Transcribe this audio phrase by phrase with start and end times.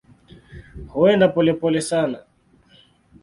[0.93, 2.19] Huenda polepole sana.